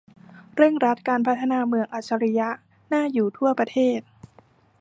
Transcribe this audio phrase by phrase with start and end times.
[0.55, 2.49] เร่งรัดการพัฒนาเมืองอัจฉริยะ
[2.91, 4.01] น่าอยู่ทั่วประเทศ